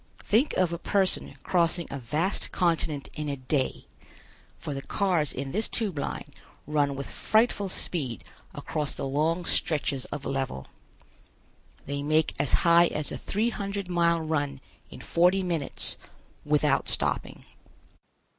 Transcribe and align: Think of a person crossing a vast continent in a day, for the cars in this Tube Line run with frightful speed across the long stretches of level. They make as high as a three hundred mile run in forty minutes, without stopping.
Think 0.23 0.55
of 0.55 0.73
a 0.73 0.79
person 0.79 1.35
crossing 1.43 1.85
a 1.91 1.99
vast 1.99 2.51
continent 2.51 3.07
in 3.13 3.29
a 3.29 3.35
day, 3.35 3.85
for 4.57 4.73
the 4.73 4.81
cars 4.81 5.31
in 5.31 5.51
this 5.51 5.67
Tube 5.69 5.99
Line 5.99 6.25
run 6.65 6.95
with 6.95 7.05
frightful 7.05 7.69
speed 7.69 8.23
across 8.55 8.95
the 8.95 9.05
long 9.07 9.45
stretches 9.45 10.05
of 10.05 10.25
level. 10.25 10.65
They 11.85 12.01
make 12.01 12.33
as 12.39 12.53
high 12.65 12.87
as 12.87 13.11
a 13.11 13.17
three 13.19 13.51
hundred 13.51 13.91
mile 13.91 14.19
run 14.21 14.59
in 14.89 15.01
forty 15.01 15.43
minutes, 15.43 15.97
without 16.43 16.89
stopping. 16.89 17.45